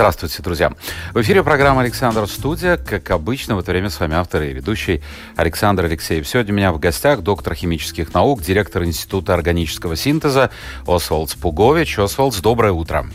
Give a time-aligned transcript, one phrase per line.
[0.00, 0.72] Здравствуйте, друзья.
[1.12, 2.78] В эфире программа «Александр Студия».
[2.78, 5.02] Как обычно, в это время с вами автор и ведущий
[5.36, 6.26] Александр Алексеев.
[6.26, 10.48] Сегодня у меня в гостях доктор химических наук, директор Института органического синтеза
[10.86, 11.98] Освальд Пугович.
[11.98, 13.10] Освальд, доброе утро.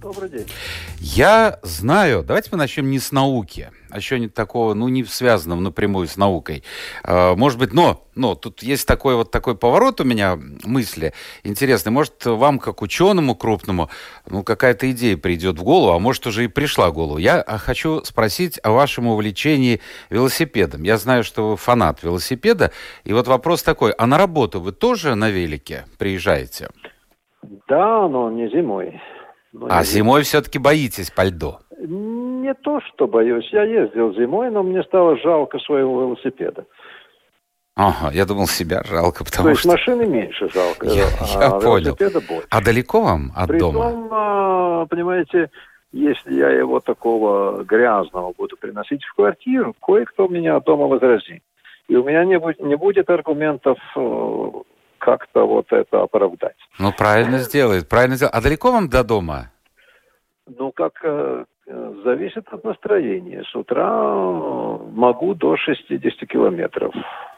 [0.00, 0.48] Добрый день.
[0.98, 6.08] Я знаю, давайте мы начнем не с науки, а что-нибудь такого, ну, не связанного напрямую
[6.08, 6.64] с наукой.
[7.04, 11.12] А, может быть, но, но тут есть такой вот такой поворот у меня мысли
[11.44, 11.92] интересный.
[11.92, 13.90] Может, вам, как ученому крупному,
[14.28, 17.18] ну, какая-то идея придет в голову, а может, уже и пришла в голову.
[17.18, 20.82] Я а, хочу спросить о вашем увлечении велосипедом.
[20.84, 22.72] Я знаю, что вы фанат велосипеда,
[23.04, 26.68] и вот вопрос такой, а на работу вы тоже на велике приезжаете?
[27.68, 29.00] Да, но не зимой.
[29.52, 31.58] Но а зимой все-таки боитесь по льду?
[32.52, 33.48] Не то, что боюсь.
[33.50, 36.66] Я ездил зимой, но мне стало жалко своего велосипеда.
[37.74, 39.70] Ага, я думал, себя жалко, потому То есть что...
[39.70, 41.96] машины меньше жалко, я, а я понял.
[41.98, 42.46] больше.
[42.50, 44.08] А далеко вам от Притом, дома?
[44.10, 45.48] а, понимаете,
[45.92, 51.42] если я его такого грязного буду приносить в квартиру, кое-кто меня от дома возразит.
[51.88, 54.50] И у меня не будет, не будет аргументов э,
[54.98, 56.56] как-то вот это оправдать.
[56.78, 58.34] Ну, правильно сделает, правильно сделает.
[58.34, 59.50] А далеко вам до дома?
[60.46, 61.44] Ну, как э,
[62.04, 63.44] зависит от настроения.
[63.50, 66.92] С утра э, могу до 60 километров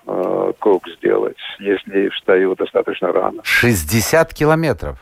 [0.06, 3.42] э, круг сделать, если встаю достаточно рано.
[3.44, 4.98] 60 километров?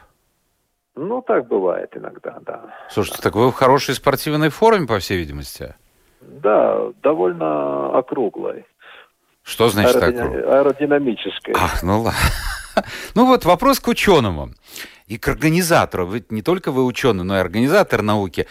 [0.95, 2.65] Ну, так бывает иногда, да.
[2.91, 5.75] Слушайте, так вы в хорошей спортивной форме, по всей видимости?
[6.21, 8.67] Да, довольно округлой.
[9.43, 10.53] Что значит Аэродина- округ?
[10.53, 11.55] Аэродинамической.
[11.57, 12.19] Ах, ну ладно.
[13.15, 14.49] Ну вот вопрос к ученому
[15.13, 16.07] и к организатору.
[16.07, 18.47] Вы не только вы ученый, но и организатор науки.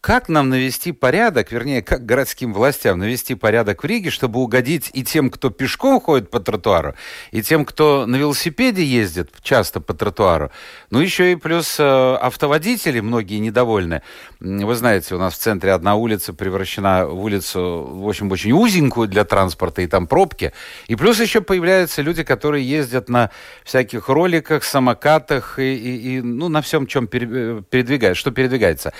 [0.00, 5.04] Как нам навести порядок, вернее, как городским властям навести порядок в Риге, чтобы угодить и
[5.04, 6.94] тем, кто пешком ходит по тротуару,
[7.32, 10.50] и тем, кто на велосипеде ездит часто по тротуару.
[10.88, 11.82] Ну, еще и плюс э,
[12.14, 14.00] автоводители, многие недовольны.
[14.40, 19.06] Вы знаете, у нас в центре одна улица превращена в улицу, в общем, очень узенькую
[19.06, 20.54] для транспорта, и там пробки.
[20.88, 23.30] И плюс еще появляются люди, которые ездят на
[23.64, 28.94] всяких роликах, самокатах и, и- и, ну, на всем, чем пере- передвигается, что передвигается.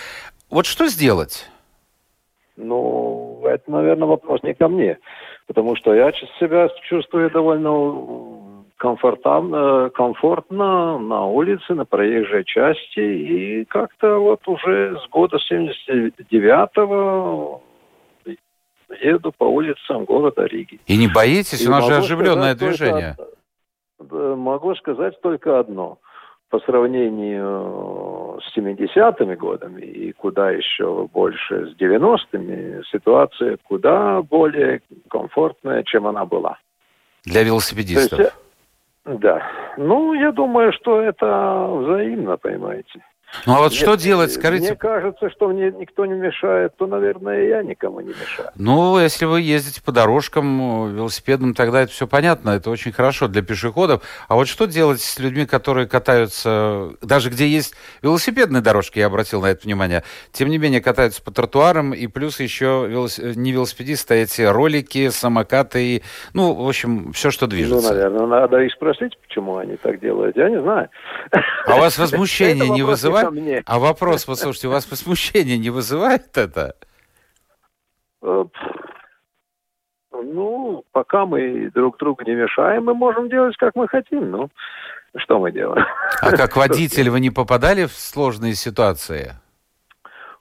[0.51, 1.49] Вот что сделать?
[2.57, 4.99] Ну, это, наверное, вопрос не ко мне.
[5.47, 13.01] Потому что я себя чувствую довольно комфортно, комфортно на улице, на проезжей части.
[13.01, 17.63] И как-то вот уже с года 79-го
[19.03, 20.81] еду по улицам города Риги.
[20.87, 21.63] И не боитесь?
[21.63, 23.17] И У нас же оживленное сказать только движение.
[23.99, 25.99] да, Могу сказать только одно.
[26.51, 35.85] По сравнению с 70-ми годами и куда еще больше с 90-ми, ситуация куда более комфортная,
[35.85, 36.59] чем она была.
[37.25, 38.19] Для То есть, велосипедистов.
[38.19, 38.31] э,
[39.05, 39.43] да.
[39.77, 43.01] Ну, я думаю, что это взаимно, понимаете.
[43.47, 44.75] Ну а вот что Нет, делать, Мне скажите?
[44.75, 48.51] кажется, что мне никто не мешает, то, наверное, я никому не мешаю.
[48.57, 53.29] Ну, если вы ездите по дорожкам э, велосипедным, тогда это все понятно, это очень хорошо
[53.29, 54.03] для пешеходов.
[54.29, 59.41] А вот что делать с людьми, которые катаются, даже где есть велосипедные дорожки, я обратил
[59.43, 60.03] на это внимание,
[60.33, 64.43] тем не менее катаются по тротуарам, и плюс еще велос- э, не велосипедисты, а эти
[64.43, 66.03] ролики, самокаты, и,
[66.35, 67.93] ну, в общем, все, что Ну, движется.
[67.93, 70.37] наверное, надо их спросить, почему они так делают.
[70.37, 70.89] Я не знаю.
[71.67, 73.31] А у вас возмущение не вопрос вызывает?
[73.31, 73.63] мне.
[73.67, 76.75] А вопрос, вот слушайте, у вас возмущение не вызывает это?
[78.23, 78.45] Э,
[80.13, 84.31] Ну, пока мы друг другу не мешаем, мы можем делать, как мы хотим.
[84.31, 84.51] Ну,
[85.17, 85.85] что мы делаем?
[86.21, 89.33] А как водитель вы не попадали в сложные ситуации?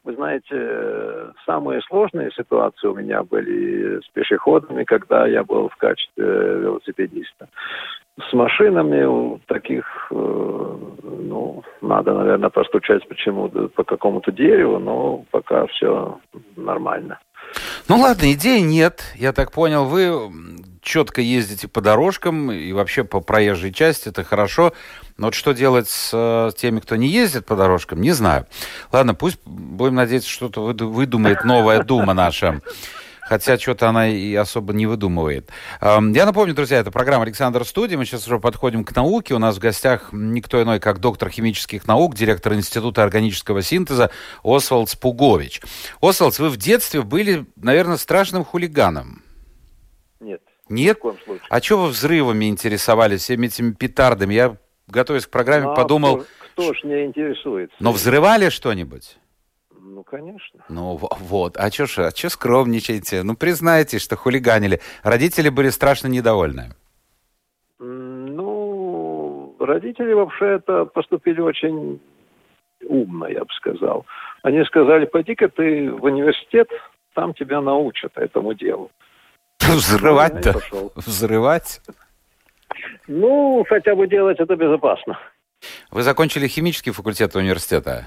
[0.04, 6.24] Вы знаете, самые сложные ситуации у меня были с пешеходами, когда я был в качестве
[6.26, 7.50] велосипедиста.
[8.28, 16.20] С машинами таких, э, ну, надо, наверное, постучать почему-то по какому-то дереву, но пока все
[16.56, 17.20] нормально.
[17.88, 19.04] Ну ладно, идеи нет.
[19.16, 20.32] Я так понял, вы
[20.82, 24.74] четко ездите по дорожкам и вообще по проезжей части, это хорошо.
[25.18, 28.46] Но вот что делать с э, теми, кто не ездит по дорожкам, не знаю.
[28.92, 32.62] Ладно, пусть будем надеяться, что-то выду- выдумает новая дума наша.
[33.30, 35.52] Хотя что-то она и особо не выдумывает.
[35.82, 37.96] Эм, Я напомню, друзья, это программа «Александр Студия».
[37.96, 39.36] Мы сейчас уже подходим к науке.
[39.36, 44.10] У нас в гостях никто иной, как доктор химических наук, директор Института органического синтеза
[44.44, 45.62] Освальд Спугович.
[46.02, 49.22] Освальд, вы в детстве были, наверное, страшным хулиганом.
[50.20, 50.42] Нет.
[50.68, 50.98] Нет?
[50.98, 51.46] В коем случае.
[51.52, 54.34] А что вы взрывами интересовались, всеми этими петардами?
[54.34, 56.26] Я, готовясь к программе, а подумал...
[56.54, 57.76] Кто, кто ж не интересуется?
[57.80, 59.20] Но взрывали что-нибудь?
[59.82, 60.64] Ну, конечно.
[60.70, 61.58] Ну, вот.
[61.58, 63.24] А что ж, а что скромничаете?
[63.24, 64.82] Ну, признайте, что хулиганили.
[65.04, 66.72] Родители были страшно недовольны.
[67.80, 72.02] Ну, родители вообще это поступили очень
[72.86, 74.06] умно, я бы сказал.
[74.44, 76.70] Они сказали, пойди-ка ты в университет,
[77.14, 78.92] там тебя научат этому делу.
[79.60, 80.62] Взрывать-то?
[80.96, 81.82] Взрывать?
[83.08, 85.18] Ну, хотя бы делать это безопасно.
[85.92, 88.06] Вы закончили химический факультет университета?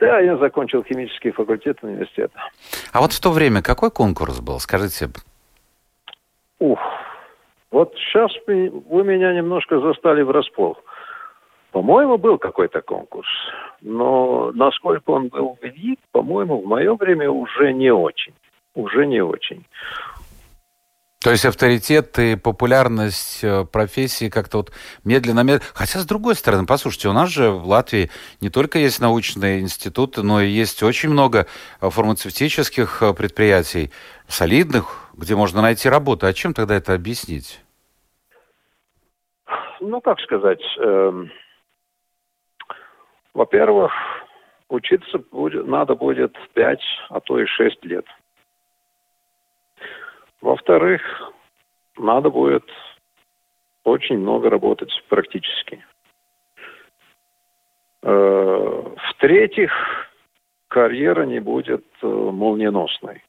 [0.00, 2.40] Да, я закончил химический факультет университета.
[2.92, 5.10] А вот в то время какой конкурс был, скажите?
[6.58, 6.78] Ух,
[7.70, 10.78] вот сейчас вы меня немножко застали врасплох.
[11.70, 13.28] По-моему, был какой-то конкурс,
[13.80, 18.34] но насколько он был велик, по-моему, в мое время уже не очень.
[18.74, 19.64] Уже не очень.
[21.22, 24.72] То есть авторитет и популярность э, профессии как-то вот
[25.04, 25.60] медленно-медленно...
[25.74, 30.22] Хотя, с другой стороны, послушайте, у нас же в Латвии не только есть научные институты,
[30.22, 31.46] но и есть очень много
[31.82, 33.90] э, фармацевтических э, предприятий,
[34.28, 36.26] солидных, где можно найти работу.
[36.26, 37.60] А чем тогда это объяснить?
[39.80, 40.62] Ну, как сказать...
[40.78, 41.12] Э,
[43.34, 43.92] во-первых,
[44.70, 46.80] учиться будет, надо будет 5,
[47.10, 48.06] а то и 6 лет–
[50.40, 51.02] во-вторых,
[51.98, 52.64] надо будет
[53.84, 55.84] очень много работать практически.
[58.02, 59.72] Э, в-третьих,
[60.68, 63.22] карьера не будет э, молниеносной.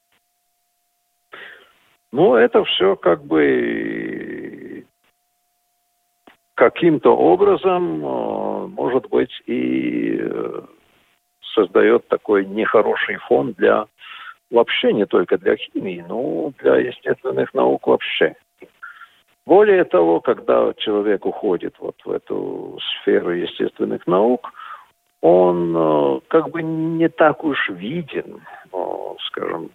[2.11, 4.85] Но это все как бы
[6.55, 10.21] каким-то образом, э, может быть, и
[11.53, 13.87] создает такой нехороший фон для
[14.51, 18.36] вообще не только для химии, но для естественных наук вообще.
[19.45, 24.51] Более того, когда человек уходит вот в эту сферу естественных наук,
[25.21, 28.42] он э, как бы не так уж виден,
[29.27, 29.69] скажем,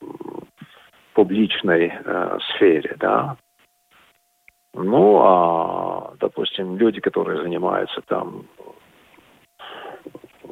[0.00, 0.44] в
[1.14, 3.36] публичной э, сфере, да.
[4.74, 8.46] Ну, а, допустим, люди, которые занимаются там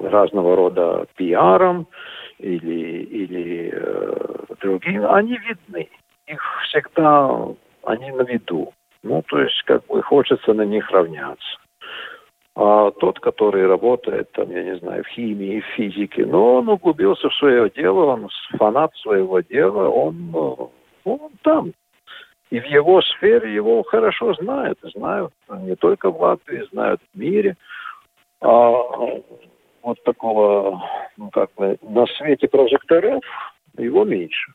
[0.01, 1.89] разного рода пиаром,
[2.43, 5.89] или, или э, другие, они видны.
[6.27, 7.31] Их всегда,
[7.85, 8.73] они на виду.
[9.03, 11.59] Ну, то есть, как бы хочется на них равняться.
[12.55, 17.29] А тот, который работает, там, я не знаю, в химии, в физике, но он углубился
[17.29, 18.29] в свое дело, он
[18.59, 20.67] фанат своего дела, он, э,
[21.05, 21.73] он там.
[22.51, 24.79] И в его сфере его хорошо знают.
[24.95, 27.57] Знают не только в Латвии, знают в мире.
[28.43, 28.73] А
[29.83, 30.83] вот такого,
[31.17, 33.23] ну как бы, на свете прожекторов,
[33.77, 34.53] его меньше.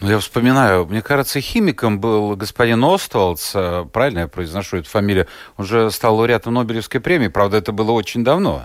[0.00, 5.26] Ну, я вспоминаю, мне кажется, химиком был господин Оствалдс, э, правильно я произношу эту фамилию,
[5.56, 8.62] он же стал лауреатом Нобелевской премии, правда, это было очень давно.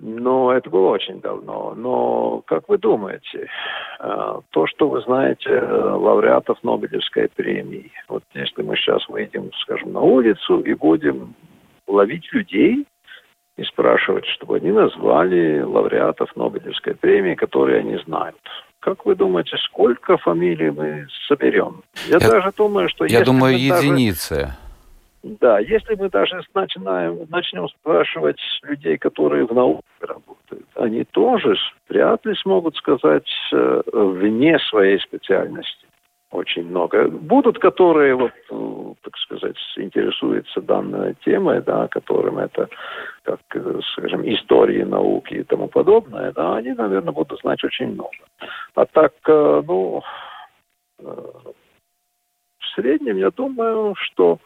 [0.00, 1.74] Ну, это было очень давно.
[1.76, 3.48] Но, как вы думаете,
[3.98, 9.92] э, то, что вы знаете э, лауреатов Нобелевской премии, вот если мы сейчас выйдем, скажем,
[9.92, 11.34] на улицу и будем
[11.88, 12.86] ловить людей,
[13.58, 18.36] и спрашивать, чтобы они назвали лауреатов Нобелевской премии, которые они знают.
[18.78, 21.82] Как вы думаете, сколько фамилий мы соберем?
[22.06, 23.04] Я, я даже думаю, что...
[23.04, 24.34] Я думаю, единицы.
[24.36, 31.56] Даже, да, если мы даже начинаем, начнем спрашивать людей, которые в науке работают, они тоже
[31.88, 35.87] вряд ли смогут сказать э, вне своей специальности
[36.30, 37.08] очень много.
[37.08, 42.68] Будут, которые, вот, э, так сказать, интересуются данной темой, да, которым это,
[43.22, 48.10] как, э, скажем, истории науки и тому подобное, да, они, наверное, будут знать очень много.
[48.74, 50.02] А так, э, ну,
[50.98, 51.54] в
[52.74, 54.38] среднем, я думаю, что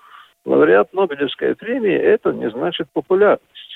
[0.45, 3.72] лауреат Нобелевской премии это не значит популярность.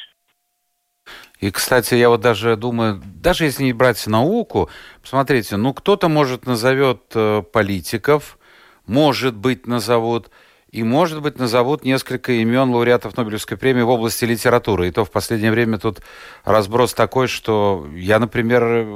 [1.41, 4.71] И, кстати, я вот даже думаю, даже если не брать науку,
[5.03, 8.39] посмотрите, ну кто-то может назовет э, политиков,
[8.87, 10.31] может быть назовут,
[10.71, 14.89] и может быть назовут несколько имен лауреатов Нобелевской премии в области литературы.
[14.89, 16.01] И то в последнее время тут
[16.45, 18.87] разброс такой, что я, например,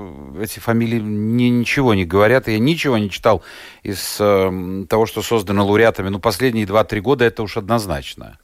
[0.41, 3.43] эти фамилии мне ничего не говорят, я ничего не читал
[3.83, 6.09] из э, того, что создано лауреатами.
[6.09, 8.39] Ну, последние 2-3 года это уж однозначно.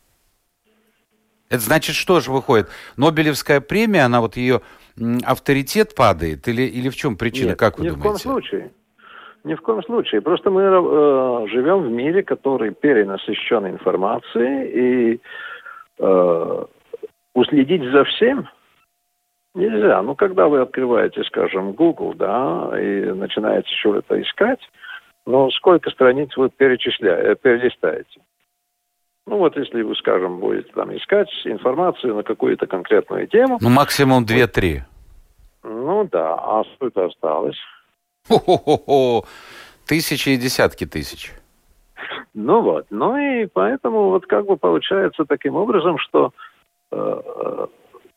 [1.48, 2.68] Это значит, что же выходит?
[2.96, 4.62] Нобелевская премия, она вот ее
[5.24, 6.48] авторитет падает?
[6.48, 8.08] Или, или в чем причина, Нет, как вы ни думаете?
[8.08, 8.70] в коем случае.
[9.44, 10.20] Ни в коем случае.
[10.22, 15.20] Просто мы э, живем в мире, который перенасыщен информацией, и
[16.00, 16.64] э,
[17.34, 18.48] уследить за всем
[19.54, 20.02] нельзя.
[20.02, 24.60] Ну, когда вы открываете, скажем, Google, да, и начинаете что-то искать,
[25.26, 28.20] Ну, сколько страниц вы перечисляете, перелистаете?
[29.26, 33.58] Ну вот если вы, скажем, будете там искать информацию на какую-то конкретную тему.
[33.60, 34.82] Ну максимум 2-3.
[35.64, 37.56] Ну да, а сколько осталось?
[38.28, 39.24] Хо-хо-хо.
[39.86, 41.32] Тысячи и десятки тысяч.
[42.34, 46.32] Ну вот, ну и поэтому вот как бы получается таким образом, что
[46.92, 47.66] э, э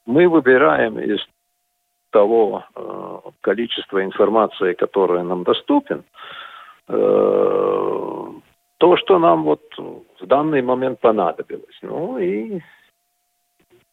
[0.05, 1.19] мы выбираем из
[2.09, 6.03] того э, количества информации, которое нам доступен,
[6.87, 8.27] э,
[8.79, 9.61] то, что нам вот
[10.19, 11.77] в данный момент понадобилось.
[11.81, 12.59] Ну и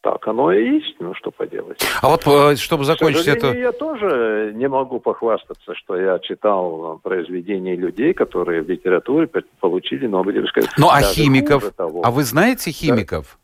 [0.01, 1.81] так оно и есть, ну что поделать.
[2.01, 3.53] А вот э, чтобы закончить это...
[3.53, 9.27] Я тоже не могу похвастаться, что я читал произведения людей, которые в литературе
[9.59, 10.65] получили Нобелевское...
[10.77, 11.71] Ну а химиков?
[11.77, 13.37] А вы знаете химиков?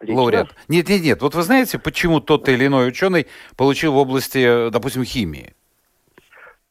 [0.00, 0.14] Да.
[0.14, 0.54] Лауреат.
[0.68, 1.22] Нет, нет, нет.
[1.22, 5.54] Вот вы знаете, почему тот или иной ученый получил в области, допустим, химии?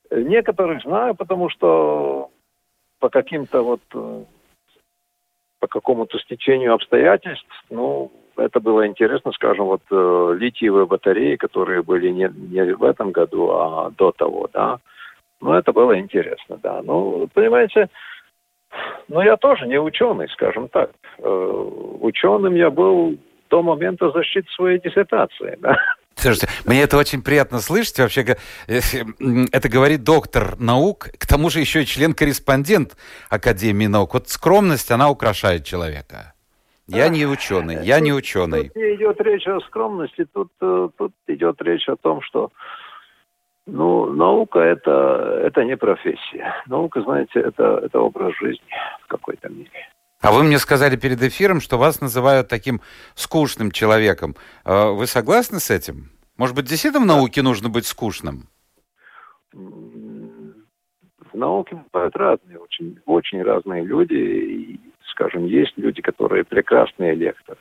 [0.10, 2.30] Некоторых знаю, потому что
[3.00, 4.24] по каким-то вот э,
[5.60, 12.10] по какому-то стечению обстоятельств, ну, это было интересно, скажем, вот э, литиевые батареи, которые были
[12.10, 14.78] не, не в этом году, а до того, да.
[15.42, 16.82] Ну, это было интересно, да.
[16.84, 17.90] Ну, понимаете,
[19.08, 20.92] ну, я тоже не ученый, скажем так.
[21.20, 21.70] Э,
[22.02, 23.18] ученым я был
[23.50, 25.78] до момента защиты своей диссертации, да.
[26.18, 28.00] Слушайте, мне это очень приятно слышать.
[28.00, 32.98] Вообще, это говорит доктор наук, к тому же еще и член-корреспондент
[33.30, 34.16] Академии наук.
[34.16, 36.34] Вот скромность, она украшает человека.
[36.88, 38.70] Я не ученый, я не ученый.
[38.70, 42.52] Тут не идет речь о скромности, тут, э, тут идет речь о том, что
[43.66, 46.56] ну, наука это, это не профессия.
[46.68, 49.90] Наука, знаете, это, это образ жизни в какой-то мере.
[50.22, 52.82] А вы мне сказали перед эфиром, что вас называют таким
[53.14, 54.36] скучным человеком.
[54.64, 56.10] А вы согласны с этим?
[56.38, 58.48] Может быть, действительно в науке нужно быть скучным?
[59.54, 64.16] В науке бывают разные, очень, очень разные люди.
[64.16, 64.80] И,
[65.12, 67.60] скажем, есть люди, которые прекрасные лекторы.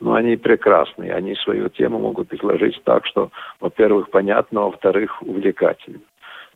[0.00, 6.00] Но они прекрасные, они свою тему могут изложить так, что, во-первых, понятно, а во-вторых, увлекательно.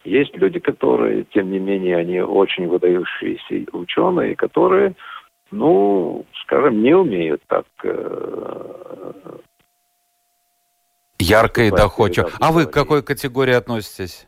[0.04, 4.94] Есть люди, которые, тем не менее, они очень выдающиеся ученые, которые,
[5.50, 9.38] ну, скажем, не умеют так э,
[11.20, 12.30] Ярко и доходчиво.
[12.40, 14.26] А вы к какой категории относитесь?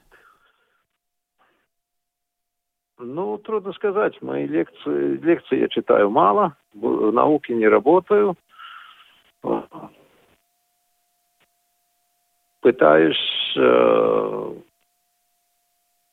[2.98, 4.20] Ну, трудно сказать.
[4.20, 8.36] Мои лекции, лекции я читаю мало, в науке не работаю.
[12.60, 14.54] Пытаюсь э,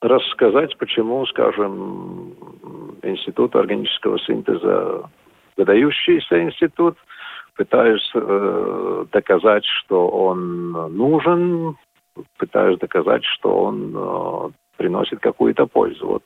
[0.01, 2.35] рассказать, почему, скажем,
[3.01, 5.09] Институт органического синтеза
[5.59, 6.97] выдающийся институт.
[7.55, 11.75] Пытаюсь э, доказать, что он нужен,
[12.37, 16.07] пытаюсь доказать, что он э, приносит какую-то пользу.
[16.07, 16.23] Вот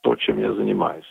[0.00, 1.04] то, чем я занимаюсь.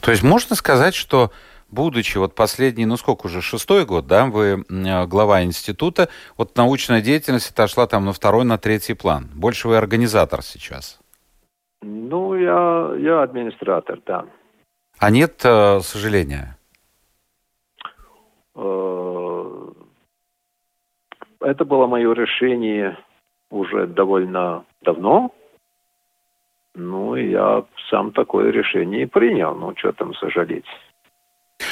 [0.00, 1.30] То есть можно сказать, что
[1.70, 7.00] будучи вот последний, ну сколько уже, шестой год, да, вы э, глава института, вот научная
[7.00, 9.28] деятельность отошла там на второй, на третий план.
[9.34, 10.98] Больше вы организатор сейчас.
[11.82, 14.26] Ну, я, я администратор, да.
[14.98, 16.58] А нет э, сожаления?
[18.56, 19.72] Э,
[21.40, 22.98] это было мое решение
[23.50, 25.32] уже довольно давно.
[26.74, 29.54] Ну, я сам такое решение и принял.
[29.54, 30.66] Ну, что там сожалеть.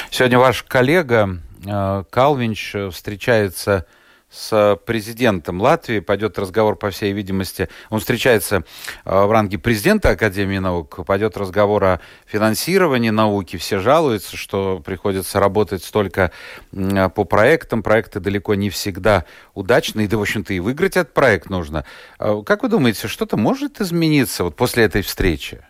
[0.09, 3.85] Сегодня ваш коллега э, Калвинч встречается
[4.29, 5.99] с президентом Латвии.
[5.99, 7.69] Пойдет разговор, по всей видимости.
[7.89, 8.63] Он встречается
[9.05, 11.05] э, в ранге президента Академии наук.
[11.05, 13.57] Пойдет разговор о финансировании науки.
[13.57, 16.31] Все жалуются, что приходится работать столько
[16.71, 17.83] по проектам.
[17.83, 20.07] Проекты далеко не всегда удачные.
[20.07, 21.85] Да, в общем-то, и выиграть этот проект нужно.
[22.19, 25.61] Э, как вы думаете, что-то может измениться вот после этой встречи?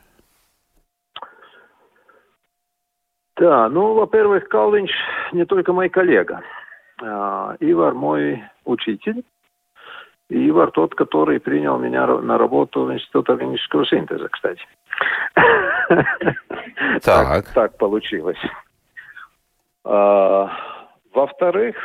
[3.37, 4.91] Да, ну, во-первых, Калвинч
[5.31, 6.41] не только мой коллега.
[7.01, 9.23] А, Ивар мой учитель,
[10.29, 14.61] и Ивар тот, который принял меня на работу в Институт органического синтеза, кстати.
[17.03, 17.45] Так.
[17.53, 18.39] Так получилось.
[19.83, 20.51] А,
[21.13, 21.75] во-вторых,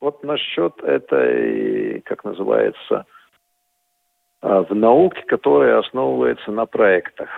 [0.00, 3.06] вот насчет этой, как называется,
[4.42, 7.28] а, в науке, которая основывается на проектах.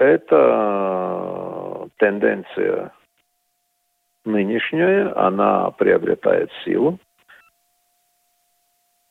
[0.00, 2.90] Это тенденция
[4.24, 6.98] нынешняя, она приобретает силу.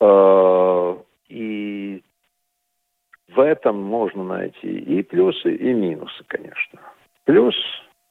[0.02, 0.96] Э,
[1.28, 2.02] и
[3.28, 6.80] в этом можно найти и плюсы, и минусы, конечно.
[7.26, 7.56] Плюс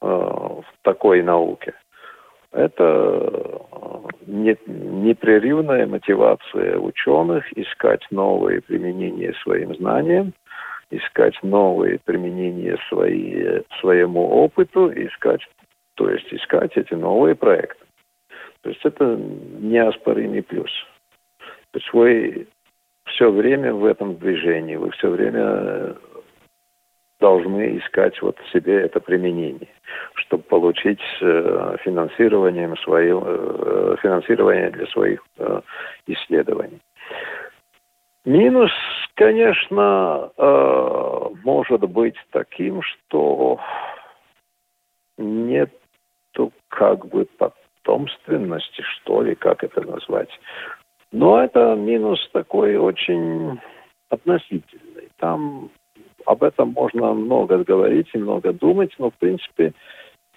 [0.01, 1.73] э, в такой науке–
[2.53, 10.31] это э, непрерывная мотивация ученых искать новые применения своим знаниям–
[10.91, 15.41] искать новые применения свои, своему опыту, искать,
[15.95, 17.85] то есть искать эти новые проекты.
[18.61, 20.71] То есть это неоспоримый плюс.
[21.71, 22.47] То есть вы
[23.05, 25.95] все время в этом движении, вы все время
[27.19, 29.67] должны искать вот себе это применение,
[30.15, 35.61] чтобы получить э, финансирование, свое, э, финансирование для своих э,
[36.07, 36.79] исследований.
[38.25, 38.71] Минус,
[39.15, 43.59] конечно, э, может быть таким, что
[45.17, 50.29] нету как бы потомственности, что ли, как это назвать.
[51.11, 53.59] Но это минус такой очень
[54.09, 55.09] относительный.
[55.17, 55.69] Там
[56.25, 59.73] об этом можно много говорить и много думать, но, в принципе,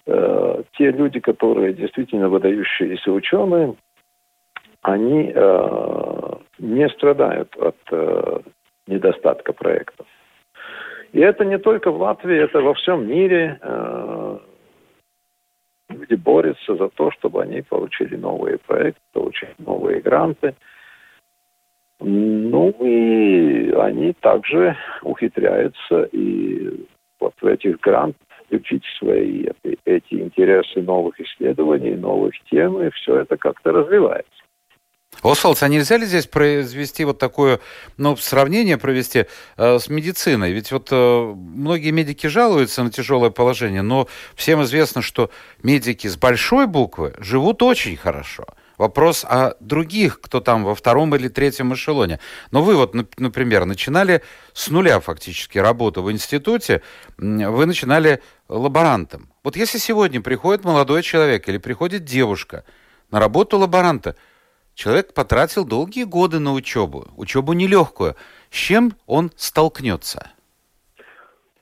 [0.06, 3.74] э, те люди, которые действительно выдающиеся ученые,
[4.82, 6.31] они э,
[6.62, 8.40] не страдают от э,
[8.87, 10.07] недостатка проектов.
[11.12, 13.59] И это не только в Латвии, это во всем мире.
[13.61, 14.38] Э,
[15.90, 20.54] люди борются за то, чтобы они получили новые проекты, получили новые гранты.
[22.00, 26.87] Ну и они также ухитряются и
[27.21, 29.47] вот в этих грантах включить свои
[29.85, 34.41] эти интересы новых исследований, новых тем, и все это как-то развивается.
[35.23, 37.61] Освалдс, а нельзя ли здесь произвести вот такое,
[37.97, 39.26] ну, сравнение провести
[39.57, 40.52] э, с медициной?
[40.52, 45.31] Ведь вот э, многие медики жалуются на тяжелое положение, но всем известно, что
[45.62, 48.47] медики с большой буквы живут очень хорошо.
[48.78, 52.19] Вопрос о других, кто там во втором или третьем эшелоне.
[52.50, 54.23] Но вы вот, например, начинали
[54.54, 56.83] с нуля фактически работу в институте,
[57.16, 59.28] вы начинали лаборантом.
[59.45, 62.64] Вот если сегодня приходит молодой человек или приходит девушка
[63.12, 64.16] на работу лаборанта–
[64.75, 68.14] Человек потратил долгие годы на учебу, учебу нелегкую.
[68.50, 70.31] С чем он столкнется?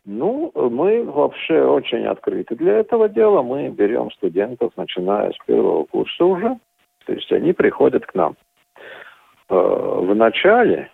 [0.05, 3.43] Ну, мы вообще очень открыты для этого дела.
[3.43, 6.59] Мы берем студентов, начиная с первого курса уже.
[7.07, 8.37] То есть они приходят к нам.
[9.49, 10.91] Э, в начале,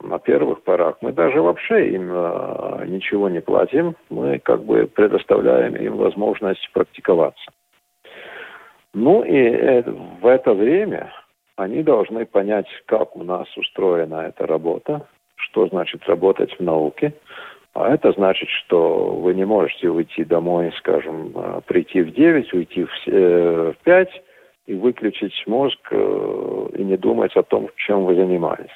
[0.00, 3.96] на первых порах, мы даже вообще им э, ничего не платим.
[4.08, 7.50] Мы как бы предоставляем им возможность практиковаться.
[8.94, 11.12] Ну и э, в это время
[11.56, 17.12] они должны понять, как у нас устроена эта работа, что значит работать в науке.
[17.74, 22.84] А это значит, что вы не можете уйти домой, скажем, э, прийти в 9, уйти
[22.84, 24.20] в 5 э,
[24.66, 28.70] и выключить мозг э, и не думать о том, чем вы занимались.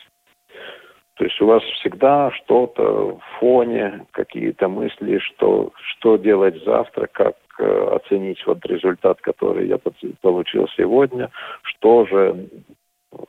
[1.16, 7.36] То есть у вас всегда что-то в фоне, какие-то мысли, что, что делать завтра, как
[7.58, 9.78] оценить вот результат, который я
[10.20, 11.30] получил сегодня,
[11.62, 12.48] что же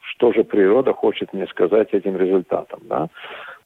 [0.02, 2.82] что же природа хочет мне сказать этим результатом.
[2.90, 3.08] Да?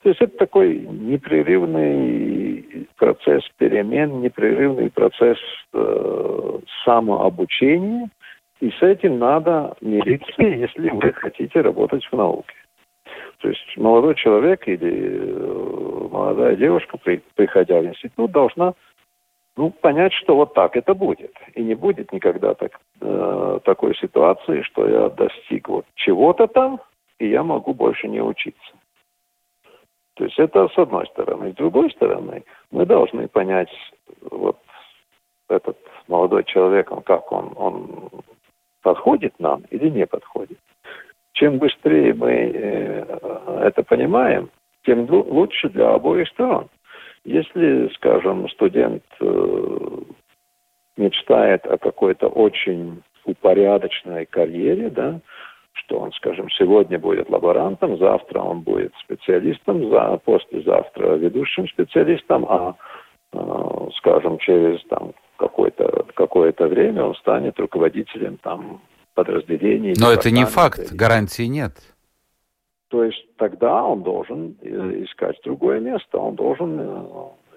[0.04, 5.38] То есть это такой непрерывный процесс перемен, непрерывный процесс
[5.74, 8.10] э, самообучения,
[8.60, 12.56] и с этим надо мириться, если вы хотите работать в науке.
[13.40, 18.74] То есть молодой человек или э, молодая девушка, при, приходя в институт, должна
[19.58, 21.34] ну, понять, что вот так это будет.
[21.56, 26.80] И не будет никогда так, э, такой ситуации, что я достиг вот чего-то там,
[27.20, 28.74] и я могу больше не учиться.
[30.16, 31.52] То есть это с одной стороны.
[31.52, 33.70] С другой стороны, мы должны понять,
[34.30, 34.58] вот
[35.50, 38.10] этот молодой человек, он как он, он
[38.82, 40.58] подходит нам или не подходит.
[41.34, 43.04] Чем быстрее мы э,
[43.64, 44.50] это понимаем,
[44.84, 46.68] тем лучше для обоих сторон.
[47.24, 49.78] Если, скажем, студент э,
[50.98, 55.20] мечтает о какой-то очень упорядоченной карьере, да,
[55.74, 62.76] что он, скажем, сегодня будет лаборантом, завтра он будет специалистом, за, послезавтра ведущим специалистом, а,
[63.34, 68.82] э, скажем, через там какое-то какое время он станет руководителем там
[69.14, 69.94] подразделений.
[70.00, 71.74] Но это не факт, гарантии нет.
[72.92, 77.04] То есть тогда он должен э, искать другое место, он должен э,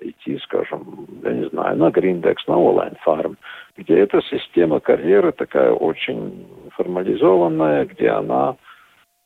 [0.03, 3.37] идти, скажем, я не знаю, на Grindex, на Online Farm,
[3.77, 8.55] где эта система карьеры такая очень формализованная, где она,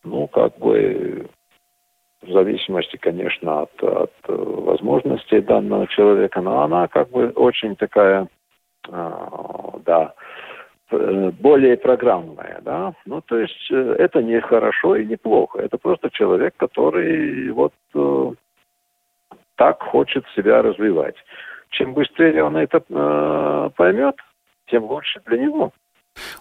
[0.03, 1.27] ну, как бы
[2.23, 8.29] в зависимости, конечно, от, от э, возможностей данного человека, но она как бы очень такая,
[8.91, 10.15] да, Э,
[10.91, 12.95] более программная, да.
[13.05, 15.61] Ну, то есть э, это не хорошо и не плохо.
[15.61, 18.33] Это просто человек, который вот э,
[19.57, 21.17] так хочет себя развивать.
[21.71, 24.17] Чем быстрее он это э, поймет,
[24.71, 25.73] тем лучше для него.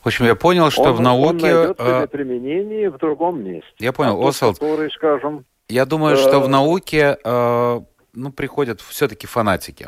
[0.01, 1.53] В общем, я понял, что он, в науке...
[1.53, 3.69] Он найдет себе применение в другом месте.
[3.79, 4.57] Я понял, а Освальд.
[4.57, 5.45] Который, скажем...
[5.67, 6.17] Я думаю, э...
[6.17, 7.79] что в науке э,
[8.13, 9.87] ну, приходят все-таки фанатики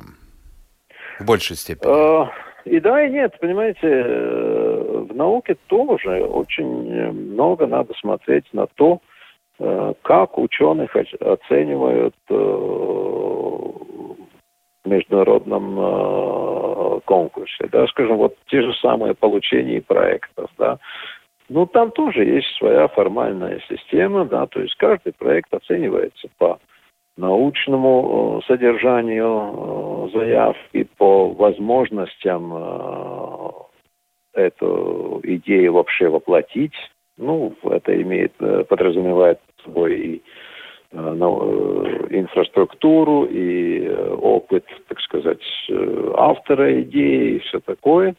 [1.20, 1.92] в большей степени?
[1.92, 2.32] А,
[2.66, 3.38] и да, и нет.
[3.40, 9.02] Понимаете, э, в науке тоже очень много надо смотреть на то,
[9.60, 13.76] э, как ученых оценивают э, в
[14.86, 17.68] международном конкурсе.
[17.72, 20.80] Да, скажем, вот те же самые получения проектов, да,
[21.50, 26.60] ну, там тоже есть своя формальная система, да, то есть каждый проект оценивается по
[27.20, 32.54] научному содержанию заявки, по возможностям
[34.34, 36.74] эту идею вообще воплотить.
[37.18, 38.34] Ну, это имеет,
[38.70, 40.22] подразумевает собой и
[40.92, 45.44] инфраструктуру, и опыт, так сказать,
[46.16, 48.16] автора идеи, и все такое.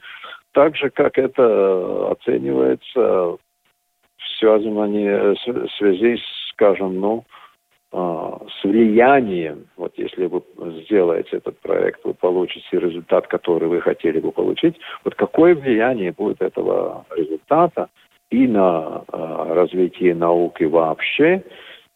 [0.52, 3.38] Так же, как это оценивается в
[4.38, 6.20] связании, в связи
[6.52, 7.24] скажем, ну,
[7.92, 10.42] с влиянием, вот если вы
[10.85, 16.40] сделаете этот проект, вы получите результат, который вы хотели бы получить, вот какое влияние будет
[16.40, 17.88] этого результата
[18.31, 21.42] и на э, развитие науки вообще,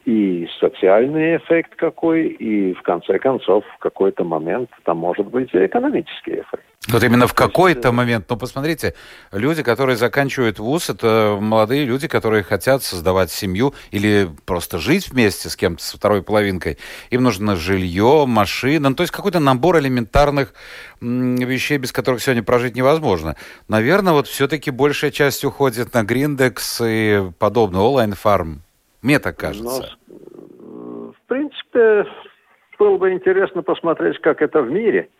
[0.04, 5.64] и социальный эффект какой, и в конце концов в какой-то момент там может быть и
[5.64, 6.64] экономический эффект.
[6.88, 8.94] Вот именно в какой-то момент, ну посмотрите,
[9.32, 15.48] люди, которые заканчивают вуз, это молодые люди, которые хотят создавать семью или просто жить вместе
[15.48, 16.76] с кем-то, с второй половинкой.
[17.08, 20.52] Им нужно жилье, машина, ну, то есть какой-то набор элементарных
[21.00, 23.36] вещей, без которых сегодня прожить невозможно.
[23.68, 28.60] Наверное, вот все-таки большая часть уходит на Гриндекс и подобное, онлайн-фарм.
[29.04, 29.98] Мне так кажется.
[30.08, 32.06] Но, в принципе,
[32.78, 35.10] было бы интересно посмотреть, как это в мире.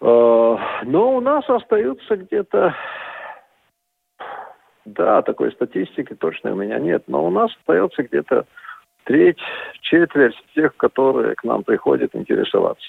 [0.00, 2.74] А, но у нас остаются где-то...
[4.84, 8.46] Да, такой статистики точно у меня нет, но у нас остается где-то
[9.04, 9.38] треть,
[9.80, 12.88] четверть тех, которые к нам приходят интересоваться.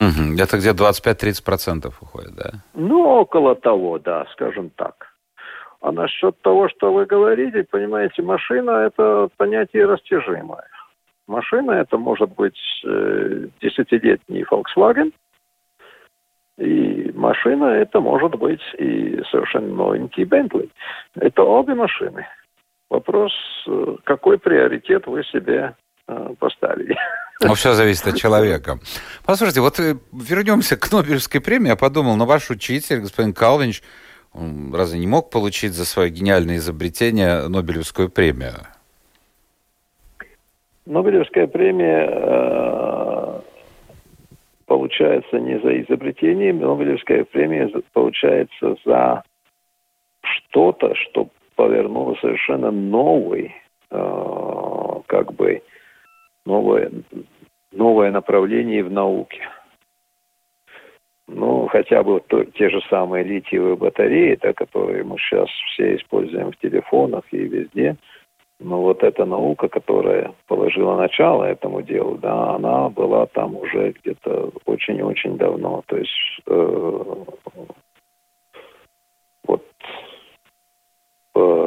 [0.00, 0.34] Угу.
[0.36, 2.50] Это где 25-30% уходит, да?
[2.74, 5.07] Ну, около того, да, скажем так.
[5.80, 10.66] А насчет того, что вы говорите, понимаете, машина– это понятие растяжимое.
[11.28, 15.12] Машина– это может быть э, десятилетний Volkswagen,
[16.58, 20.68] и машина– это может быть и совершенно новенький Bentley.
[21.14, 22.26] Это обе машины.
[22.90, 23.32] Вопрос,
[23.68, 25.76] э, какой приоритет вы себе
[26.08, 26.96] э, поставили.
[27.40, 28.80] Ну, все зависит от человека.
[29.24, 31.68] Послушайте, вот вернемся к Нобелевской премии.
[31.68, 33.80] Я подумал, ну, ваш учитель, господин Калвинч,
[34.72, 38.66] разве не мог получить за свое гениальное изобретение Нобелевскую премию?
[40.86, 43.40] Нобелевская премия э,
[44.66, 49.22] получается не за изобретение, Нобелевская премия получается за
[50.22, 53.54] что-то, что повернуло совершенно новый,
[53.90, 55.62] э, как бы,
[56.46, 56.90] новое,
[57.72, 59.42] новое направление в науке
[61.28, 66.52] ну, хотя бы то, те же самые литиевые батареи, да, которые мы сейчас все используем
[66.52, 67.96] в телефонах и везде,
[68.60, 74.50] но вот эта наука, которая положила начало этому делу, да, она была там уже где-то
[74.64, 75.84] очень-очень давно.
[75.86, 76.10] То есть
[76.46, 77.24] э,
[79.46, 79.64] вот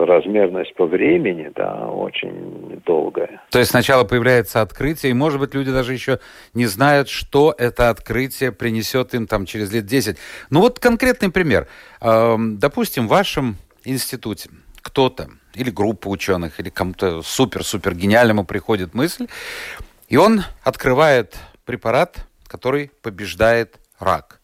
[0.06, 3.42] размерность по времени, да, очень долгая.
[3.50, 6.20] То есть сначала появляется открытие, и, может быть, люди даже еще
[6.54, 10.18] не знают, что это открытие принесет им там через лет 10.
[10.50, 11.68] Ну вот конкретный пример.
[12.02, 14.50] Эм, допустим, в вашем институте
[14.82, 19.28] кто-то или группа ученых, или кому-то супер-супер гениальному приходит мысль,
[20.08, 24.42] и он открывает препарат, который побеждает рак.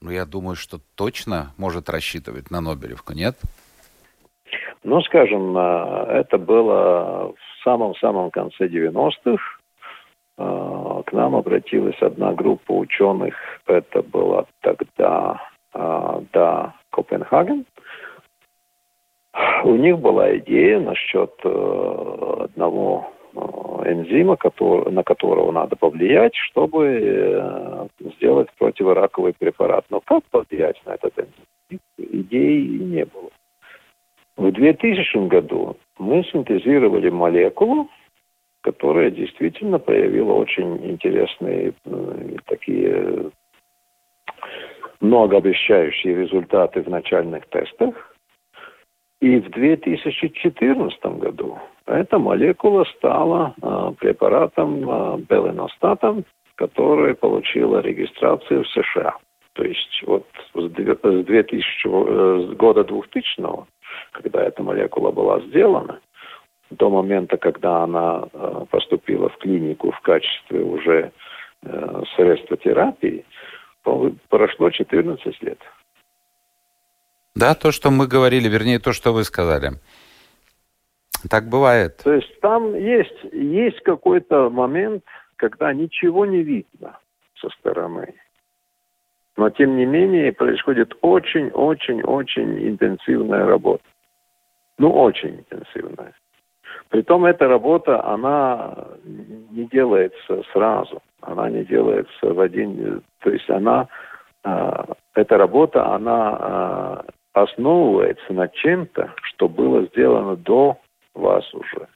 [0.00, 3.36] Ну, я думаю, что точно может рассчитывать на Нобелевку, нет?
[4.88, 9.42] Ну, скажем, э, это было в самом-самом конце 90-х.
[10.38, 13.34] Э, к нам обратилась одна группа ученых,
[13.66, 15.42] это было тогда
[15.74, 17.66] э, да, Копенгаген.
[19.64, 23.12] У них была идея насчет одного
[23.84, 29.84] энзима, который, на которого надо повлиять, чтобы сделать противораковый препарат.
[29.90, 31.80] Но как повлиять на этот энзим?
[31.98, 33.30] Идеи не было.
[34.38, 37.88] В 2000 году мы синтезировали молекулу,
[38.60, 43.32] которая действительно проявила очень интересные э, такие
[45.00, 48.14] многообещающие результаты в начальных тестах.
[49.20, 56.24] И в 2014 году эта молекула стала э, препаратом э, белиностатом,
[56.54, 59.16] который получила регистрацию в США.
[59.54, 60.24] То есть вот
[60.54, 63.66] с 2000, с года 2000
[64.12, 66.00] когда эта молекула была сделана,
[66.70, 71.12] до момента, когда она э, поступила в клинику в качестве уже
[71.62, 73.24] э, средства терапии,
[74.28, 75.58] прошло 14 лет.
[77.34, 79.72] Да, то, что мы говорили, вернее, то, что вы сказали.
[81.30, 82.00] Так бывает.
[82.04, 85.04] То есть там есть, есть какой-то момент,
[85.36, 86.98] когда ничего не видно
[87.40, 88.14] со стороны.
[89.38, 93.84] Но, тем не менее, происходит очень-очень-очень интенсивная работа.
[94.78, 96.12] Ну, очень интенсивная.
[96.88, 98.74] Притом эта работа, она
[99.04, 101.00] не делается сразу.
[101.20, 103.00] Она не делается в один...
[103.20, 103.86] То есть она...
[104.42, 110.78] Э, эта работа, она э, основывается на чем-то, что было сделано до
[111.14, 111.86] вас уже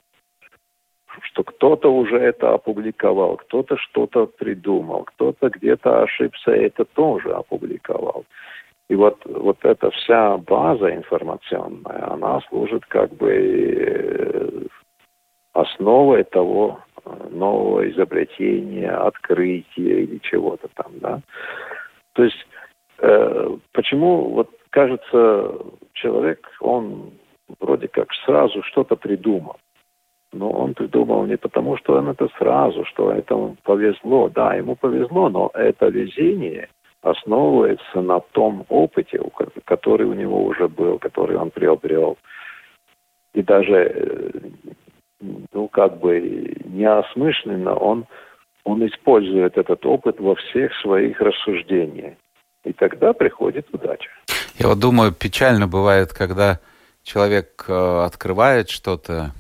[1.21, 8.25] что кто-то уже это опубликовал, кто-то что-то придумал, кто-то где-то ошибся, это тоже опубликовал.
[8.89, 14.67] И вот, вот эта вся база информационная, она служит как бы э,
[15.53, 21.21] основой того э, нового изобретения, открытия или чего-то там, да.
[22.15, 22.47] То есть
[22.99, 25.55] э, почему вот кажется
[25.95, 27.13] человек, он
[27.61, 29.57] вроде как сразу что-то придумал.
[30.33, 34.29] Но он придумал не потому, что он это сразу, что этому повезло.
[34.29, 36.69] Да, ему повезло, но это везение
[37.03, 39.21] основывается на том опыте,
[39.65, 42.17] который у него уже был, который он приобрел.
[43.35, 44.31] И даже, э,
[45.53, 48.07] ну, как бы неосмысленно он,
[48.65, 52.15] он использует этот опыт во всех своих рассуждениях.
[52.65, 54.11] И тогда приходит удача.
[54.59, 56.61] Я вот думаю, печально бывает, когда
[57.03, 59.33] человек э, открывает что-то,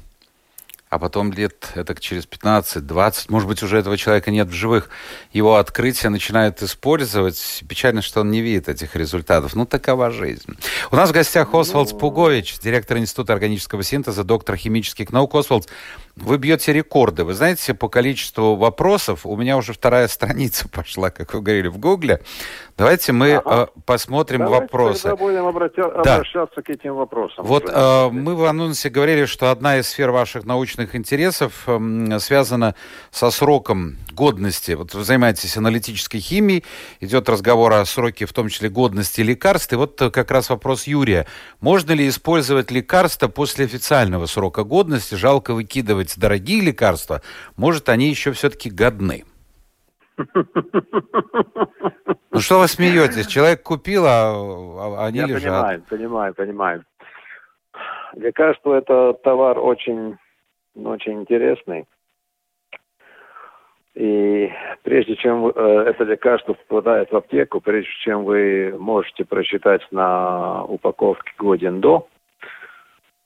[0.92, 4.90] а потом лет это через 15-20, может быть, уже этого человека нет в живых,
[5.32, 7.64] его открытие начинает использовать.
[7.66, 9.54] Печально, что он не видит этих результатов.
[9.54, 10.54] Ну, такова жизнь.
[10.90, 11.98] У нас в гостях Освальд ну...
[11.98, 15.34] Пугович, директор Института органического синтеза, доктор химических наук.
[15.34, 15.66] Освальд,
[16.16, 17.24] вы бьете рекорды.
[17.24, 21.78] Вы знаете, по количеству вопросов, у меня уже вторая страница пошла, как вы говорили, в
[21.78, 22.20] Гугле.
[22.76, 23.68] Давайте мы ага.
[23.74, 25.14] э, посмотрим Давайте вопросы.
[25.16, 25.90] будем обратя...
[26.02, 26.16] да.
[26.16, 27.44] обращаться к этим вопросам.
[27.44, 32.74] Вот э, мы в анонсе говорили, что одна из сфер ваших научных интересов э, связана
[33.10, 34.72] со сроком годности.
[34.72, 36.64] Вот вы занимаетесь аналитической химией,
[37.00, 39.72] идет разговор о сроке, в том числе годности лекарств.
[39.72, 41.26] И вот как раз вопрос Юрия.
[41.60, 45.14] Можно ли использовать лекарства после официального срока годности?
[45.14, 47.22] Жалко выкидывать дорогие лекарства.
[47.56, 49.24] Может, они еще все-таки годны?
[52.30, 53.26] Ну что вы смеетесь?
[53.26, 55.42] Человек купил, а, а они Я лежат.
[55.42, 56.84] понимаю, понимаю, понимаю.
[58.14, 60.16] Лекарство– это товар очень,
[60.74, 61.86] очень интересный.
[63.94, 64.50] И
[64.82, 71.32] прежде чем э, это лекарство попадает в аптеку, прежде чем вы можете прочитать на упаковке
[71.38, 72.08] годен до,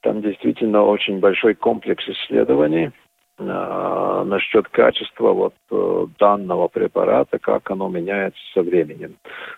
[0.07, 2.93] там действительно очень большой комплекс исследований–
[3.39, 9.17] э, насчет качества вот э, данного препарата, как оно меняется со временем.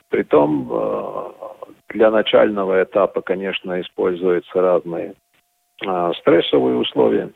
[0.09, 1.33] Притом э,
[1.91, 5.13] для начального этапа, конечно, используются разные
[5.87, 7.31] э, стрессовые условия,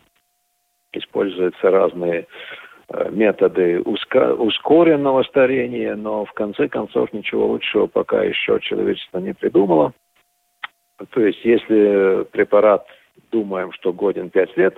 [0.94, 2.27] используются разные
[2.88, 9.92] э, методы ускоренного старения, но в конце концов ничего лучшего пока еще человечество не придумало.
[11.11, 12.87] То есть если препарат
[13.31, 14.77] думаем, что годен 5 лет,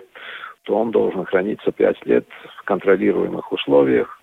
[0.65, 2.27] то он должен храниться 5 лет
[2.59, 4.21] в контролируемых условиях.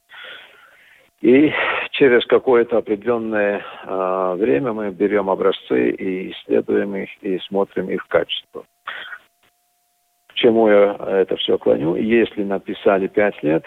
[1.22, 1.54] И
[1.92, 8.66] через какое-то определенное э, время мы берем образцы и исследуем их, и смотрим их качество.
[10.28, 11.96] К чему я это все клоню?
[11.96, 13.64] Если написали 5 лет,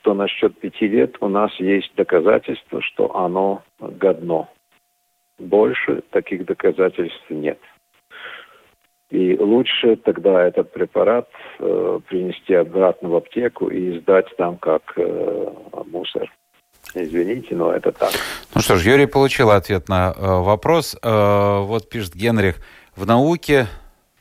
[0.00, 4.48] то насчет 5 лет у нас есть доказательства, что оно годно.
[5.38, 7.58] Больше таких доказательств нет.
[9.14, 11.28] И лучше тогда этот препарат
[11.60, 15.46] э, принести обратно в аптеку и сдать там как э,
[15.86, 16.32] мусор.
[16.94, 18.10] Извините, но это так.
[18.56, 20.96] Ну что ж, Юрий получил ответ на э, вопрос.
[21.00, 22.56] Э, вот пишет Генрих,
[22.96, 23.68] в науке,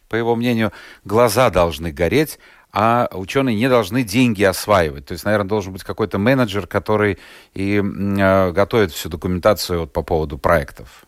[0.10, 0.71] по его мнению,
[1.03, 2.38] глаза должны гореть,
[2.71, 5.08] а ученые не должны деньги осваивать.
[5.08, 7.17] То есть, наверное, должен быть какой-то менеджер, который
[7.56, 11.08] и э, готовит всю документацию вот, по поводу проектов.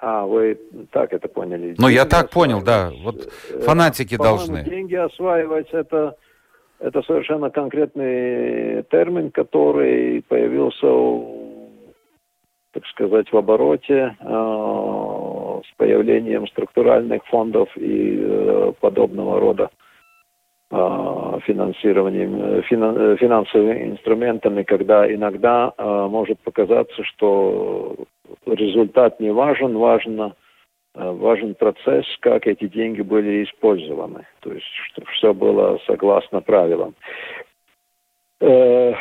[0.00, 0.58] А, вы
[0.92, 1.74] так это поняли.
[1.78, 2.90] Ну, я так понял, да.
[3.02, 4.64] Вот э, фанатики должны.
[4.64, 6.16] Деньги осваивать это,
[6.78, 10.86] это совершенно конкретный термин, который появился,
[12.72, 19.68] так сказать, в обороте э, с появлением структуральных фондов и э, подобного рода
[20.70, 27.96] э, финансированием, финан, финансовыми инструментами, когда иногда э, может показаться, что
[28.46, 30.34] результат не важен, важно
[30.92, 34.26] важен процесс, как эти деньги были использованы.
[34.40, 36.94] То есть, чтобы все было согласно правилам.
[38.40, 38.94] Э,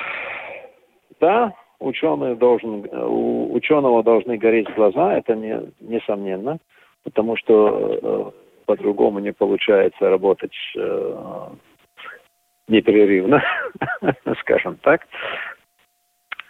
[1.19, 6.59] да, ученый должен, у ученого должны гореть глаза, это не, несомненно,
[7.03, 8.31] потому что э,
[8.65, 11.47] по-другому не получается работать э,
[12.67, 13.43] непрерывно,
[14.41, 15.07] скажем так.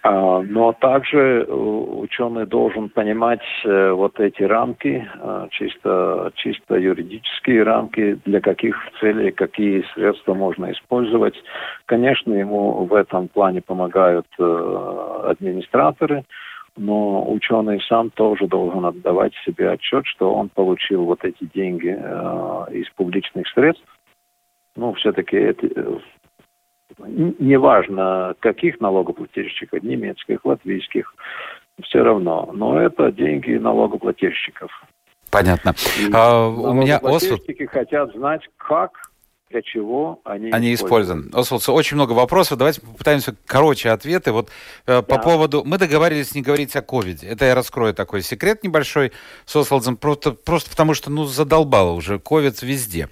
[0.02, 7.64] А, но также э, ученый должен понимать э, вот эти рамки, э, чисто, чисто юридические
[7.64, 11.36] рамки, для каких целей, какие средства можно использовать.
[11.86, 16.24] Конечно, ему в этом плане помогают администраторы,
[16.78, 21.90] но ученый сам тоже должен отдавать себе отчет, что он получил вот эти деньги
[22.72, 23.84] из публичных средств.
[24.76, 25.68] Ну, все-таки это,
[27.08, 31.14] неважно каких налогоплательщиков, немецких, латвийских,
[31.84, 32.50] все равно.
[32.54, 34.72] Но это деньги налогоплательщиков.
[35.32, 35.74] Понятно.
[36.00, 37.42] И а, у меня Освальд...
[37.70, 39.09] хотят знать, как
[39.50, 41.32] для чего они, они использованы.
[41.34, 42.58] Освальд, очень много вопросов.
[42.60, 44.32] Давайте попытаемся короче ответы.
[44.32, 44.50] Вот
[44.86, 45.64] э, по поводу...
[45.66, 47.28] Мы договорились не говорить о ковиде.
[47.28, 49.12] Это я раскрою такой секрет небольшой
[49.46, 53.10] с Освальдом, просто, просто потому что, ну, задолбало уже ковид везде.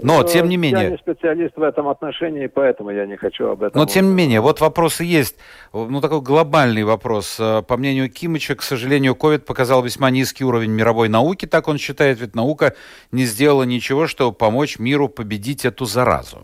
[0.00, 0.84] Но, э, тем не менее...
[0.84, 3.80] Я не специалист в этом отношении, поэтому я не хочу об этом...
[3.80, 5.36] Но, тем не менее, вот вопросы есть.
[5.72, 7.36] Ну, такой глобальный вопрос.
[7.40, 11.78] Э, по мнению Кимыча, к сожалению, ковид показал весьма низкий уровень мировой науки, так он
[11.78, 12.74] считает, ведь наука
[13.10, 16.38] не сделала ничего, чтобы помочь миру победить эту эту заразу?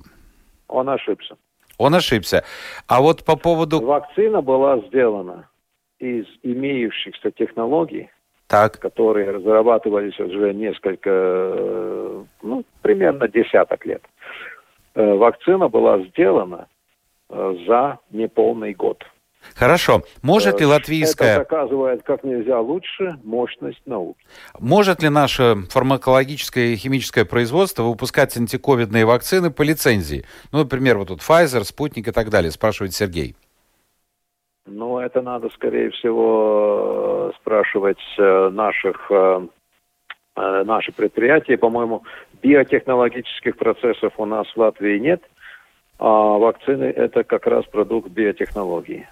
[0.69, 1.37] Он ошибся.
[1.79, 2.43] Он ошибся.
[2.89, 3.81] А вот по поводу...
[3.81, 5.49] Вакцина была сделана
[5.99, 8.09] из имеющихся технологий,
[8.47, 8.79] так.
[8.79, 11.11] которые разрабатывались уже несколько,
[12.43, 14.03] ну, примерно десяток лет.
[14.95, 16.67] Э, вакцина была сделана
[17.29, 19.05] э, за неполный год.
[19.55, 20.03] Хорошо.
[20.23, 21.41] Может ли латвийская...
[21.41, 24.19] Это доказывает как нельзя лучше мощность науки.
[24.59, 30.25] Может ли наше фармакологическое и химическое производство выпускать антиковидные вакцины по лицензии?
[30.53, 33.37] Ну, например, вот тут Pfizer, Спутник и так далее, спрашивает Сергей.
[34.67, 39.47] Ну, это надо, скорее всего, спрашивать э, наших э,
[40.37, 41.57] э, наши предприятия.
[41.57, 42.03] По-моему,
[42.43, 45.23] биотехнологических процессов у нас в Латвии нет,
[45.99, 49.09] а вакцины– это как раз продукт биотехнологии.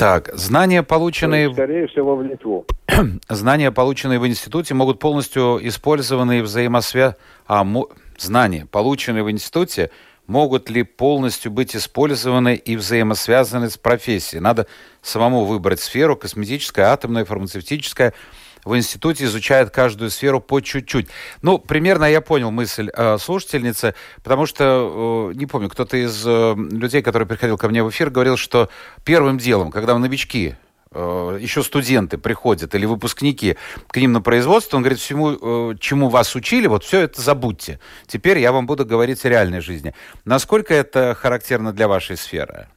[0.00, 1.52] Так, знания, полученные...
[1.52, 2.64] Скорее всего, в Литву.
[3.28, 7.16] знания, полученные в институте, могут полностью использованы взаимосвя...
[7.46, 7.86] А, мо...
[8.16, 9.90] знания, полученные в институте,
[10.26, 14.40] могут ли полностью быть использованы и взаимосвязаны с профессией?
[14.40, 14.66] Надо
[15.02, 18.14] самому выбрать сферу, косметическая, атомная, фармацевтическая–
[18.64, 21.08] в институте изучают каждую сферу по чуть-чуть.
[21.42, 26.54] Ну, примерно я понял мысль э, слушательницы, потому что, э, не помню, кто-то из э,
[26.56, 28.68] людей, который приходил ко мне в эфир, говорил, что
[29.04, 30.54] первым делом, когда новички
[30.92, 33.56] э, еще студенты приходят или выпускники
[33.88, 37.80] к ним на производство, он говорит, всему, э, чему вас учили, вот все это забудьте.
[38.06, 39.94] Теперь я вам буду говорить о реальной жизни.
[40.24, 42.68] Насколько это характерно для вашей сферы?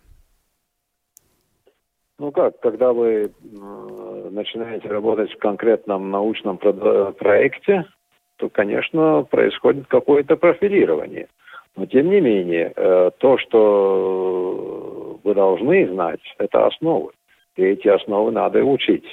[2.19, 3.31] Ну как, когда вы
[4.31, 7.85] начинаете работать в конкретном научном проекте,
[8.37, 11.27] то, конечно, происходит какое-то профилирование.
[11.75, 17.11] Но, тем не менее, э, то, что вы должны знать, это основы.
[17.55, 19.05] И эти основы надо учить.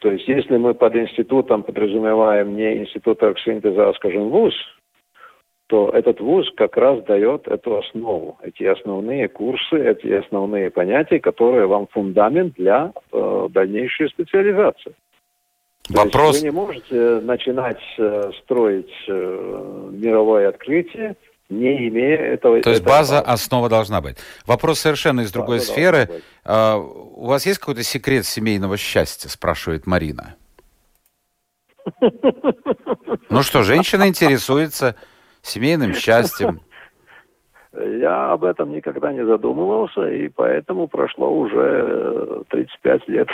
[0.00, 4.54] То есть, если мы под институтом подразумеваем не институт синтеза, а, скажем, ВУЗ,
[5.66, 11.66] то этот вуз как раз дает эту основу, эти основные курсы, эти основные понятия, которые
[11.66, 14.94] вам фундамент для э, дальнейшей специализации.
[15.88, 16.40] Вопрос...
[16.40, 21.16] вы не можете начинать э, строить э, мировое открытие,
[21.48, 22.60] не имея этого.
[22.60, 23.26] То есть база, базы.
[23.26, 24.16] основа должна быть.
[24.46, 26.08] Вопрос совершенно из другой база сферы.
[26.44, 30.36] А, у вас есть какой-то секрет семейного счастья, спрашивает Марина.
[33.28, 34.94] Ну что, женщина интересуется
[35.46, 36.60] семейным счастьем?
[37.72, 43.28] Я об этом никогда не задумывался, и поэтому прошло уже 35 э, лет.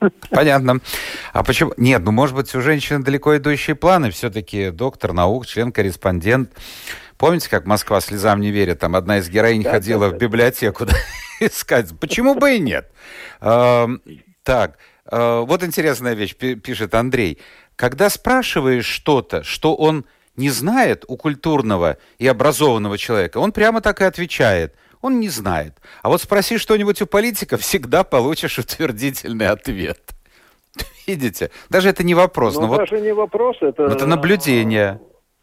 [0.30, 0.80] Понятно.
[1.32, 1.72] А почему?
[1.76, 4.10] Нет, ну, может быть, у женщины далеко идущие планы.
[4.10, 6.50] Все-таки доктор наук, член-корреспондент.
[7.16, 8.80] Помните, как Москва слезам не верит?
[8.80, 10.92] Там одна из героинь да, ходила да, в библиотеку да,
[11.40, 11.90] искать.
[11.98, 12.90] Почему бы и нет?
[13.40, 14.78] Так,
[15.10, 17.38] э, вот интересная вещь, пишет Андрей.
[17.76, 20.06] Когда спрашиваешь что-то, что он
[20.40, 24.74] не знает у культурного и образованного человека, он прямо так и отвечает.
[25.02, 25.74] Он не знает.
[26.02, 30.00] А вот спроси что-нибудь у политика, всегда получишь утвердительный ответ.
[31.06, 31.50] Видите?
[31.68, 32.56] Даже это не вопрос.
[32.56, 33.84] Ну, но даже вот, не вопрос, это...
[33.84, 35.00] Это наблюдение.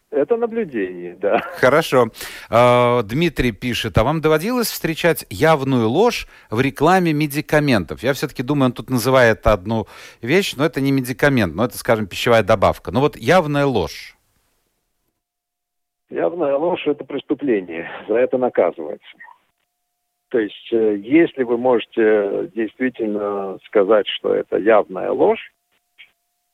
[0.10, 1.42] Это наблюдение, да.
[1.60, 2.10] Хорошо.
[2.50, 8.04] А, Дмитрий пишет, а вам доводилось встречать явную ложь в рекламе медикаментов?
[8.04, 9.88] Я все-таки думаю, он тут называет одну
[10.22, 12.92] вещь, но это не медикамент, но это, скажем, пищевая добавка.
[12.92, 14.17] Но вот явная ложь.
[16.10, 19.18] Явная ложь– это преступление, за это наказывается.
[20.30, 25.52] То есть, э, если вы можете действительно сказать, что это явная ложь,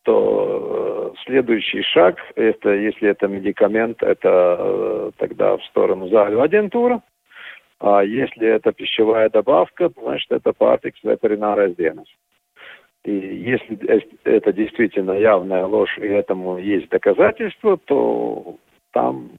[0.04, 7.02] то э, следующий шаг, это, если это медикамент, это э, тогда в сторону залю агентура.
[7.80, 12.08] А если это пищевая добавка, значит, это партикс ветеринарная dienas.
[13.04, 13.78] И если
[14.24, 18.58] это действительно явная ложь, и этому есть доказательства, то
[18.92, 19.32] там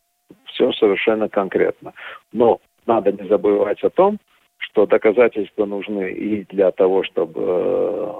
[0.47, 1.93] все совершенно конкретно.
[2.33, 4.19] Но надо не забывать о том,
[4.59, 8.13] что доказательства нужны и для того, чтобы э,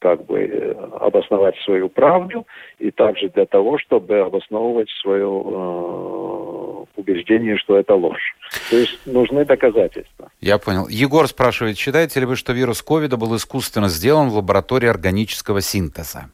[0.00, 2.46] как бы э, обосновать свою правду,
[2.78, 8.36] и также для того, чтобы обосновывать свое э, убеждение, что это ложь.
[8.70, 10.30] То есть нужны доказательства.
[10.40, 10.88] Я понял.
[10.88, 16.30] Егор спрашивает, считаете ли вы, что вирус ковида был искусственно сделан в лаборатории органического синтеза?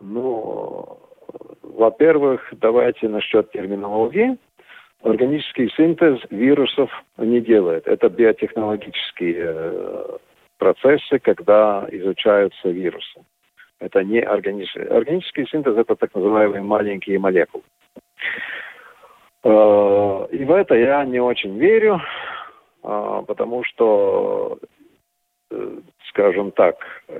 [0.00, 0.77] Ну,
[1.78, 4.36] во-первых, давайте насчет терминологии.
[5.02, 7.86] Органический синтез вирусов не делает.
[7.86, 10.16] Это биотехнологические э,
[10.58, 13.20] процессы, когда изучаются вирусы.
[13.78, 14.82] Это не органический.
[14.82, 17.62] Органический синтез– это так называемые маленькие молекулы.
[19.44, 22.00] Э, и в это я не очень верю,
[22.82, 24.58] э, потому что,
[26.08, 26.76] скажем так,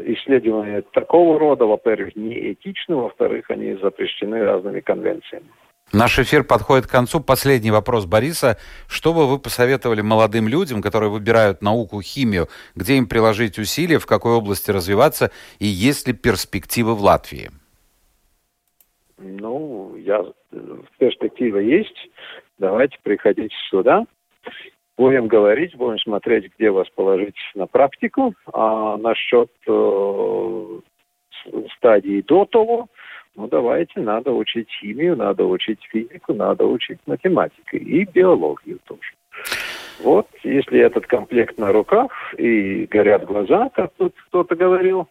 [0.06, 5.46] исследования такого рода, во-первых, не этичны, во-вторых, они запрещены разными конвенциями.
[5.92, 7.20] Наш эфир подходит к концу.
[7.20, 8.58] Последний вопрос Бориса.
[8.88, 14.04] Что бы вы посоветовали молодым людям, которые выбирают науку, химию, где им приложить усилия, в
[14.04, 17.50] какой области развиваться и есть ли перспективы в Латвии?
[19.16, 20.24] Ну, я,
[20.98, 21.96] перспектива есть.
[22.58, 24.04] Давайте приходите сюда.
[24.98, 28.34] Будем говорить, будем смотреть, где вас положить на практику.
[28.52, 30.80] А насчет э,
[31.76, 32.88] стадии до того,
[33.36, 39.12] ну давайте, надо учить химию, надо учить физику, надо учить математику и биологию тоже.
[40.00, 45.06] Вот, если этот комплект на руках и горят глаза, как тут кто-то говорил,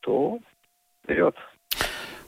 [0.00, 0.38] то
[1.04, 1.36] вперед.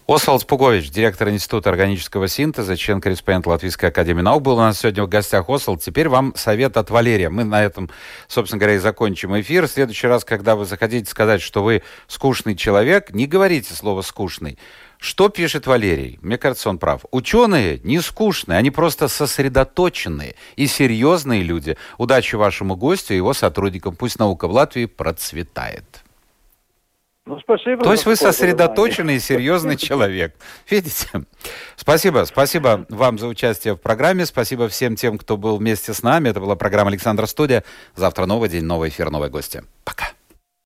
[0.06, 5.08] Освальд Пугович, директор Института органического синтеза, член-корреспондент Латвийской академии наук, был у нас сегодня в
[5.08, 5.48] гостях.
[5.48, 7.30] Освальд, теперь вам совет от Валерия.
[7.30, 7.88] Мы на этом,
[8.28, 9.66] собственно говоря, и закончим эфир.
[9.66, 14.58] В следующий раз, когда вы захотите сказать, что вы скучный человек, не говорите слово «скучный».
[14.98, 16.18] Что пишет Валерий?
[16.20, 17.06] Мне кажется, он прав.
[17.10, 21.78] Ученые не скучные, они просто сосредоточенные и серьезные люди.
[21.96, 23.96] Удачи вашему гостю и его сотрудникам.
[23.96, 26.03] Пусть наука в Латвии процветает.
[27.26, 27.82] Ну, спасибо.
[27.82, 30.34] То есть вы сосредоточенный и серьезный человек.
[30.68, 31.08] Видите?
[31.74, 32.24] Спасибо.
[32.26, 34.26] Спасибо вам за участие в программе.
[34.26, 36.28] Спасибо всем тем, кто был вместе с нами.
[36.28, 37.64] Это была программа «Александра Студия».
[37.96, 39.62] Завтра новый день, новый эфир, новые гости.
[39.84, 40.08] Пока.